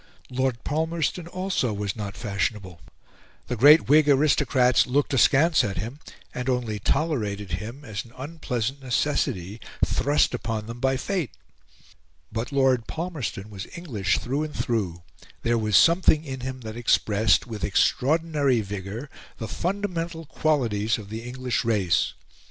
Lord 0.31 0.63
Palmerston, 0.63 1.27
also, 1.27 1.73
was 1.73 1.95
not 1.95 2.17
fashionable; 2.17 2.81
the 3.45 3.55
great 3.55 3.87
Whig 3.87 4.09
aristocrats 4.09 4.87
looked 4.87 5.13
askance 5.13 5.63
at 5.63 5.77
him, 5.77 5.99
and 6.33 6.49
only 6.49 6.79
tolerated 6.79 7.51
him 7.51 7.85
as 7.85 8.03
an 8.03 8.11
unpleasant 8.17 8.81
necessity 8.81 9.61
thrust 9.85 10.33
upon 10.33 10.65
them 10.65 10.79
by 10.79 10.97
fate. 10.97 11.29
But 12.31 12.51
Lord 12.51 12.87
Palmerston 12.87 13.51
was 13.51 13.67
English 13.77 14.17
through 14.17 14.41
and 14.41 14.55
through, 14.55 15.03
there 15.43 15.55
was 15.59 15.77
something 15.77 16.25
in 16.25 16.39
him 16.39 16.61
that 16.61 16.75
expressed, 16.77 17.45
with 17.45 17.63
extraordinary 17.63 18.61
vigour, 18.61 19.07
the 19.37 19.47
fundamental 19.47 20.25
qualities 20.25 20.97
of 20.97 21.09
the 21.09 21.21
English 21.21 21.63
race. 21.63 22.13